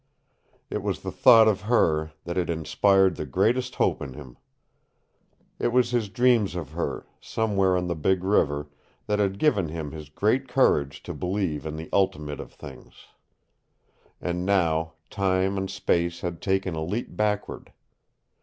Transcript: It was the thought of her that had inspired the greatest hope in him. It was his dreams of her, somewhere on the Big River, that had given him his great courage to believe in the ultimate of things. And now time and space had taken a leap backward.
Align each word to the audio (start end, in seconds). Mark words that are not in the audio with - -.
It 0.71 0.81
was 0.81 1.03
the 1.03 1.11
thought 1.11 1.47
of 1.47 1.61
her 1.61 2.11
that 2.23 2.35
had 2.35 2.49
inspired 2.49 3.17
the 3.17 3.25
greatest 3.27 3.75
hope 3.75 4.01
in 4.01 4.13
him. 4.13 4.35
It 5.59 5.67
was 5.67 5.91
his 5.91 6.09
dreams 6.09 6.55
of 6.55 6.71
her, 6.71 7.05
somewhere 7.19 7.77
on 7.77 7.85
the 7.85 7.93
Big 7.93 8.23
River, 8.23 8.67
that 9.05 9.19
had 9.19 9.37
given 9.37 9.69
him 9.69 9.91
his 9.91 10.09
great 10.09 10.47
courage 10.47 11.03
to 11.03 11.13
believe 11.13 11.67
in 11.67 11.75
the 11.75 11.87
ultimate 11.93 12.39
of 12.39 12.51
things. 12.51 13.05
And 14.19 14.43
now 14.43 14.93
time 15.11 15.55
and 15.55 15.69
space 15.69 16.21
had 16.21 16.41
taken 16.41 16.73
a 16.73 16.83
leap 16.83 17.15
backward. 17.15 17.71